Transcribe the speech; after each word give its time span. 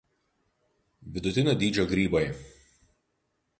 Vidutinio 1.17 1.55
dydžio 1.61 1.87
grybai. 1.93 2.25